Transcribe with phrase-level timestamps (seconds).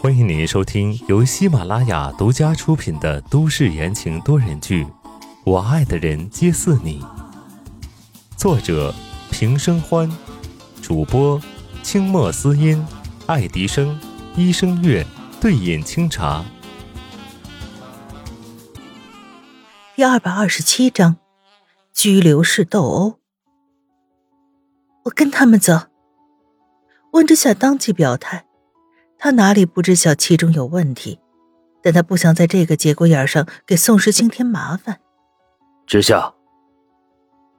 [0.00, 4.84] 欢迎您收听由喜马拉雅独家出品的都市言情多人剧
[5.44, 7.00] 《我爱的人皆似你》，
[8.36, 8.92] 作者
[9.30, 10.10] 平生欢，
[10.82, 11.40] 主播
[11.84, 12.84] 清墨思音、
[13.26, 13.96] 爱迪生、
[14.34, 15.06] 一生月、
[15.40, 16.44] 对饮清茶。
[19.94, 21.18] 第二百二十七章，
[21.92, 23.20] 拘留室斗殴。
[25.04, 25.93] 我跟他们走。
[27.14, 28.44] 温之夏当即表态，
[29.18, 31.20] 他哪里不知晓其中有问题，
[31.80, 34.98] 但他不想在这个节骨眼上给宋时清添麻烦。
[35.86, 36.34] 之夏，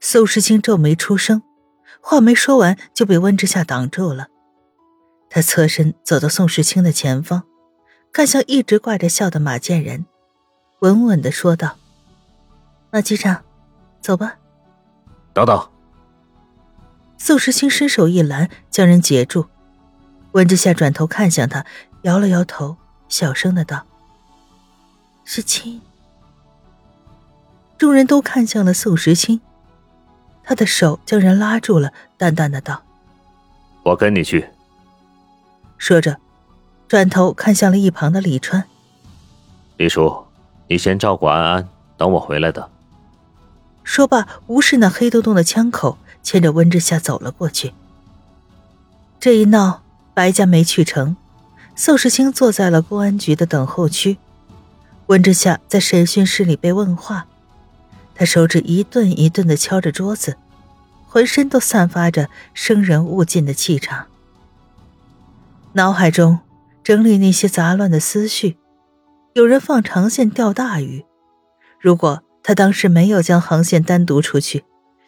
[0.00, 1.44] 宋时清皱眉出声，
[2.00, 4.26] 话没说完就被温之夏挡住了。
[5.30, 7.44] 他侧身走到宋时清的前方，
[8.12, 10.06] 看向一直挂着笑的马建仁，
[10.80, 11.76] 稳稳的说道
[12.90, 13.44] ：“马局长，
[14.00, 14.38] 走吧。”
[15.32, 15.70] 等等。
[17.18, 19.46] 宋时清伸手一拦，将人截住。
[20.32, 21.64] 温之夏转头看向他，
[22.02, 22.76] 摇了摇头，
[23.08, 23.84] 小声的道
[25.24, 25.80] ：“时清。”
[27.78, 29.40] 众人都看向了宋时清，
[30.44, 32.82] 他的手将人拉住了，淡淡的道
[33.82, 34.48] ：“我跟你去。”
[35.78, 36.18] 说着，
[36.86, 38.64] 转头看向了一旁的李川
[39.78, 40.24] ：“李叔，
[40.68, 42.70] 你先照顾安安，等我回来的。”
[43.84, 45.98] 说罢，无视那黑洞洞的枪口。
[46.26, 47.72] 牵着温之夏走了过去。
[49.20, 51.16] 这一闹，白家没去成，
[51.76, 54.18] 宋时清坐在了公安局的等候区。
[55.06, 57.28] 温之夏在审讯室里被问话，
[58.12, 60.36] 他手指一顿一顿的敲着桌子，
[61.06, 64.06] 浑身都散发着生人勿近的气场。
[65.74, 66.40] 脑海中
[66.82, 68.58] 整理那些杂乱的思绪，
[69.34, 71.04] 有人放长线钓大鱼，
[71.78, 74.64] 如果他当时没有将航线单独出去。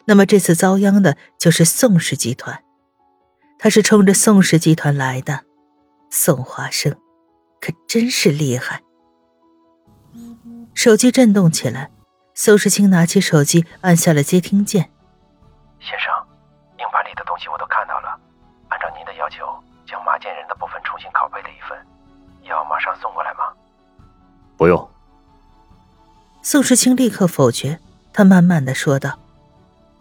[0.09, 2.63] 那么这次遭殃的就是宋氏集团，
[3.59, 5.41] 他是冲着宋氏集团来的。
[6.09, 6.97] 宋华生，
[7.61, 8.81] 可真是厉害。
[10.73, 11.91] 手机震动起来，
[12.33, 14.89] 宋时清拿起手机按下了接听键。
[15.79, 16.11] 先生，
[16.79, 18.19] 硬盘里的东西我都看到了，
[18.69, 19.45] 按照您的要求，
[19.85, 21.77] 将马建仁的部分重新拷贝了一份，
[22.49, 23.53] 要马上送过来吗？
[24.57, 24.89] 不用。
[26.41, 27.77] 宋时清立刻否决，
[28.11, 29.19] 他慢慢的说道。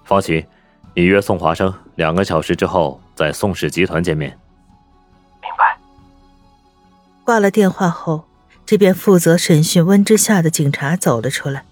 [0.08, 0.42] 放心，
[0.94, 4.30] 你约宋华生两个小时之后在宋氏集团见面。
[5.42, 5.78] 明白。
[7.24, 8.24] 挂了电话后，
[8.64, 11.66] 这边负责审讯温之夏的警察走了出来，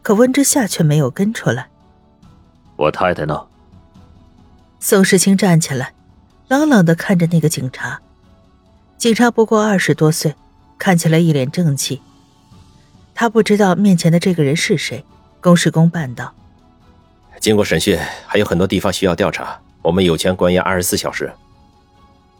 [0.00, 1.68] 可温之夏却没有跟出来。
[2.76, 3.46] 我太太呢？
[4.80, 5.92] 宋世清站起来，
[6.48, 8.00] 冷冷的看着那个警察。
[8.96, 10.34] 警察不过二十多岁，
[10.78, 12.00] 看起来一脸正气。
[13.14, 15.04] 他不知道面前的这个人是谁，
[15.42, 16.32] 公事公办道。
[17.46, 17.96] 经过审讯，
[18.26, 19.56] 还有很多地方需要调查。
[19.80, 21.32] 我们有权关押二十四小时。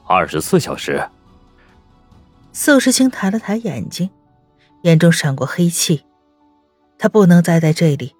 [0.04, 1.08] 二十四小时。
[2.52, 4.10] 宋时清抬了抬眼睛，
[4.82, 6.04] 眼中闪过黑气。
[6.98, 8.16] 他不能待在这里，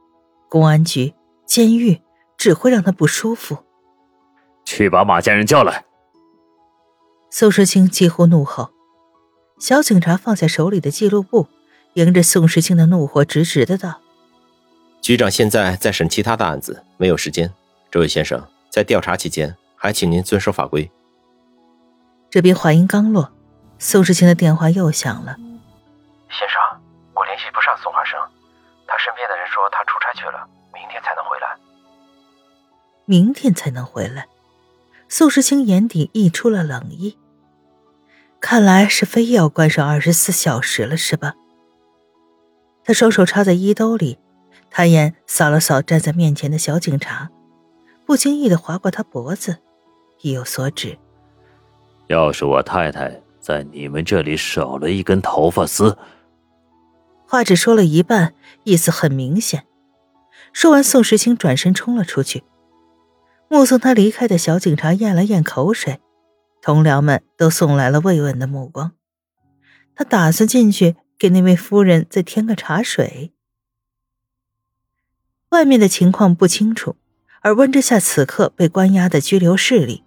[0.49, 1.13] 公安局、
[1.45, 2.01] 监狱
[2.39, 3.59] 只会让他不舒服。
[4.65, 5.87] 去把马家人叫来。
[7.31, 8.71] 宋时清几乎怒吼。
[9.59, 11.49] 小警察放下手里的记录簿，
[11.95, 14.03] 迎着宋时清的怒火，直直的道。
[15.07, 17.49] 局长现在在审其他的案子，没有时间。
[17.93, 20.91] 这位先生，在调查期间，还请您遵守法规。
[22.29, 23.31] 这边话音刚落，
[23.79, 25.37] 宋时清的电话又响了。
[26.29, 26.61] 先生，
[27.15, 28.19] 我联系不上宋华生，
[28.89, 31.57] 他身边的人说他出差去了，明天才能回来。
[33.05, 34.27] 明天才能回来？
[35.09, 37.17] 宋时清眼底溢出了冷意。
[38.41, 41.35] 看来是非要关上二十四小时了，是吧？
[42.83, 44.19] 他双手插在衣兜里。
[44.77, 47.31] 抬眼扫了扫站在面前的小警察，
[48.05, 49.57] 不经意的划过他脖子，
[50.21, 50.99] 意有所指。
[52.09, 55.97] 要是我太太在你们这里少了一根头发丝，
[57.27, 59.65] 话只说了一半，意思很明显。
[60.53, 62.45] 说完，宋时清转身冲了出去。
[63.49, 66.01] 目送他离开的小警察咽了咽口水，
[66.61, 68.93] 同僚们都送来了慰问的目光。
[69.95, 73.33] 他打算进去给那位夫人再添个茶水。
[75.51, 76.97] 外面的情况不清楚，
[77.41, 80.03] 而温之夏此刻被关押在拘留室里，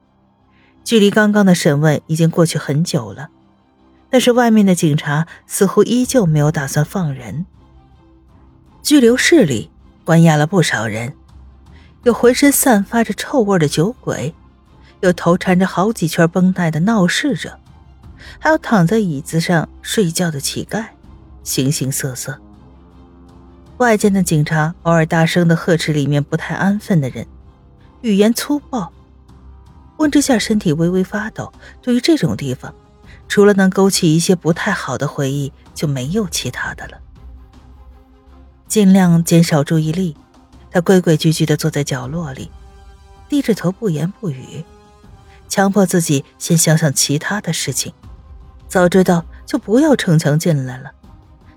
[0.84, 3.30] 距离刚刚的审问已经过去很久了，
[4.10, 7.46] 但是外面的警察似乎依旧没有打算放人。
[8.84, 9.72] 拘留室里
[10.04, 11.14] 关押了不少人，
[12.04, 14.36] 有浑身散发着臭味的酒鬼，
[15.00, 17.58] 有头缠着好几圈绷带的闹事者，
[18.40, 20.88] 还有躺在椅子上睡觉的乞丐，
[21.44, 22.40] 形形色色。
[23.80, 27.26] 外间的警察偶尔大声的呵斥里面不太安分的人，
[28.02, 28.92] 语言粗暴。
[30.00, 32.76] 温之夏身体微微发抖，对于这种地方，
[33.30, 36.98] 除了能勾起一些不太好的回忆，就没有其他的了。
[38.68, 40.18] 尽量减少注意力，
[40.70, 42.52] 他规规矩矩的坐在角落里，
[43.30, 44.66] 低着头不言不语，
[45.48, 47.94] 强迫自己先想想其他的事情。
[48.68, 50.92] 早知道就不要逞强进来了，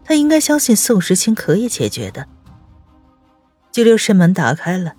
[0.04, 2.26] 他应该相信宋时清可以解决的。
[3.70, 4.94] 拘留室门打开了，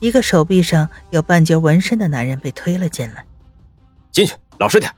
[0.00, 3.24] 一个手臂上有半截纹身的男人被推了进来。
[4.10, 4.92] 进去，老实点。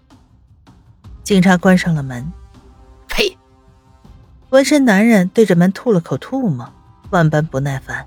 [1.22, 2.30] 警察关上了门。
[3.08, 3.36] 呸！
[4.50, 6.68] 纹身男人对着门吐了口吐沫，
[7.10, 8.06] 万般不耐烦。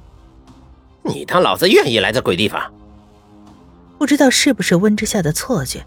[1.03, 2.73] 你当老子愿意来这鬼地方？
[3.97, 5.85] 不知道是不是温之夏的错觉，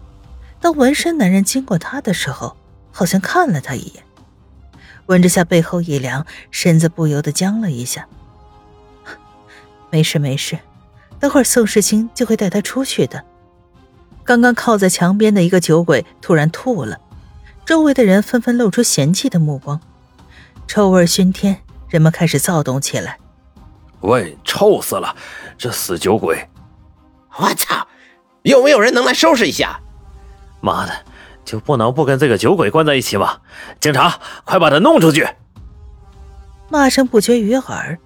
[0.59, 2.55] 当纹身男人经过他的时候。
[2.89, 4.03] 好像看了他一眼，
[5.07, 8.07] 温之夏背后一凉，身子不由得僵了一下。
[9.89, 10.57] 没事没事，
[11.19, 13.23] 等会儿宋世清就会带他出去的。
[14.23, 16.99] 刚刚靠在墙边的一个酒鬼突然吐了，
[17.65, 19.79] 周围的人纷纷露出嫌弃的目光，
[20.67, 23.17] 臭味熏天，人们开始躁动起来。
[24.01, 25.15] 喂，臭死了！
[25.57, 26.47] 这死酒鬼！
[27.37, 27.87] 我操！
[28.43, 29.79] 有没有人能来收拾一下？
[30.61, 30.93] 妈的！
[31.47, 33.37] 就不能不跟这个酒鬼关在一起吗？
[33.79, 35.25] 警察，快把他弄出去！
[36.69, 37.97] 骂声不绝于耳，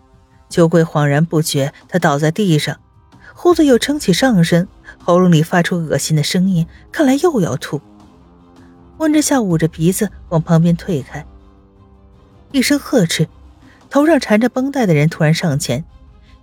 [0.47, 2.77] 酒鬼恍然不觉，他倒在地上，
[3.33, 4.67] 忽的又撑起上身，
[5.03, 7.81] 喉咙里发出恶心的声音，看来又要吐。
[8.99, 11.25] 温之夏捂着鼻子往旁边退开，
[12.51, 13.27] 一声呵斥，
[13.89, 15.83] 头上缠着绷带的人突然上前，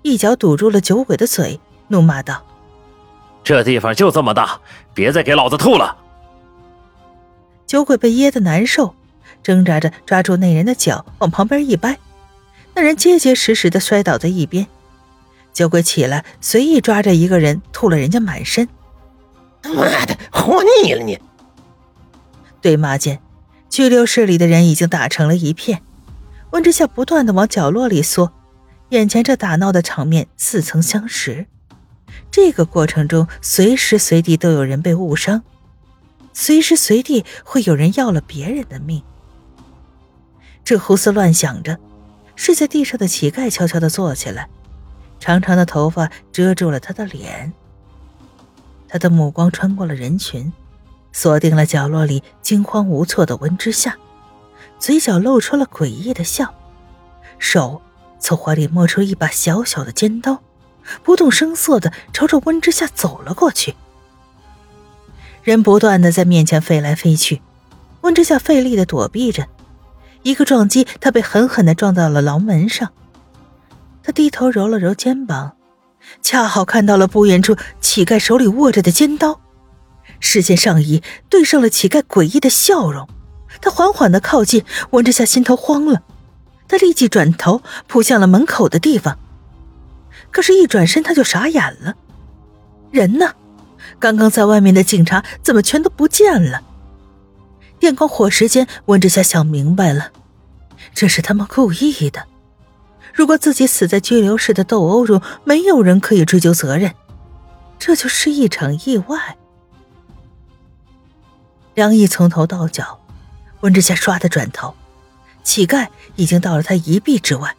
[0.02, 2.42] 一脚堵住了酒鬼的嘴，怒骂道
[3.44, 4.58] ：“这地方就这么大，
[4.92, 5.96] 别再给老子吐了！”
[7.68, 8.94] 酒鬼被噎得难受，
[9.42, 11.98] 挣扎着抓住那人的脚，往旁边一掰，
[12.74, 14.66] 那人结结实实的摔倒在一边。
[15.52, 18.66] 酒鬼起来，随意抓着一个人，吐了人家满身。
[19.60, 21.20] 他妈的，活腻了你！
[22.62, 23.20] 对骂间，
[23.68, 25.82] 拘留室里的人已经打成了一片。
[26.52, 28.32] 温之夏不断的往角落里缩，
[28.88, 31.46] 眼前这打闹的场面似曾相识。
[32.30, 35.42] 这个过程中，随时随地都有人被误伤。
[36.40, 39.02] 随时随地会有人要了别人的命。
[40.62, 41.76] 正胡思乱想着，
[42.36, 44.48] 睡在地上的乞丐悄悄地坐起来，
[45.18, 47.52] 长长的头发遮住了他的脸。
[48.86, 50.52] 他的目光穿过了人群，
[51.10, 53.96] 锁定了角落里惊慌无措的温之夏，
[54.78, 56.54] 嘴角露出了诡异的笑，
[57.40, 57.82] 手
[58.20, 60.40] 从怀里摸出一把小小的尖刀，
[61.02, 63.74] 不动声色地朝着温之夏走了过去。
[65.48, 67.40] 人不断的在面前飞来飞去，
[68.02, 69.46] 温之夏费力的躲避着，
[70.22, 72.90] 一个撞击，他被狠狠的撞到了牢门上。
[74.02, 75.52] 他低头揉了揉肩膀，
[76.20, 79.40] 恰好看到了不远处乞丐手里握着的尖刀，
[80.20, 83.08] 视线上移，对上了乞丐诡异的笑容。
[83.62, 86.02] 他缓缓的靠近，温之夏心头慌了，
[86.68, 89.18] 他立即转头扑向了门口的地方，
[90.30, 91.94] 可是，一转身他就傻眼了，
[92.90, 93.32] 人呢？
[93.98, 96.62] 刚刚在外面的警察怎么全都不见了？
[97.78, 100.10] 电光火石间，温之夏想明白了，
[100.94, 102.26] 这是他们故意的。
[103.12, 106.94] 如果自己死在拘留室的斗殴中，没有人可以追究责任，
[107.78, 109.36] 这就是一场意外。
[111.74, 113.00] 凉意从头到脚，
[113.60, 114.74] 温之夏唰的转头，
[115.42, 117.54] 乞丐已经到了他一臂之外，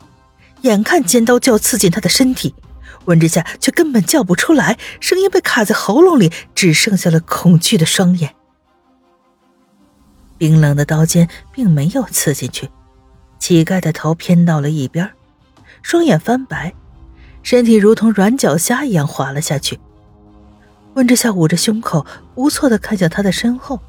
[0.61, 2.53] 眼看尖刀就要刺进他的身体。
[3.09, 8.35] 温之夏却根本叫不出来，声音被卡在喉咙里，只剩下了恐惧的双眼。
[10.37, 12.69] 冰冷的刀尖并没有刺进去，
[13.39, 15.09] 乞丐的头偏到了一边，
[15.81, 16.73] 双眼翻白，
[17.41, 19.79] 身体如同软脚虾一样滑了下去。
[20.93, 23.79] 温之夏捂着胸口，无措的看向他的身后。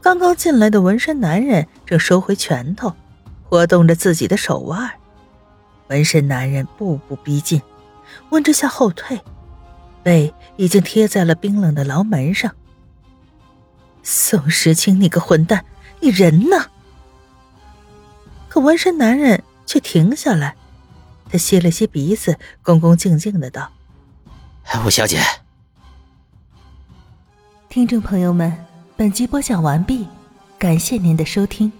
[0.00, 2.92] 刚刚进来的纹身男人正收回拳头，
[3.44, 4.90] 活动着自己的手腕。
[5.88, 7.60] 纹身男人步步逼近，
[8.34, 9.20] 温之夏后退，
[10.02, 12.50] 背已经贴在了冰冷的牢门上。
[14.02, 15.64] 宋时清，你个混蛋，
[16.00, 16.66] 你人呢？
[18.48, 20.56] 可纹身男人却停下来，
[21.30, 23.70] 他吸了吸鼻子，恭恭敬敬的道
[24.84, 25.20] ：“吴小姐。”
[27.70, 30.08] 听众朋友们，本集播讲完毕，
[30.58, 31.72] 感谢您的收听。